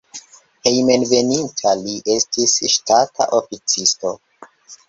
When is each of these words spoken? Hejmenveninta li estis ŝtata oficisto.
Hejmenveninta 0.67 1.75
li 1.83 1.93
estis 2.15 2.57
ŝtata 2.77 3.29
oficisto. 3.41 4.17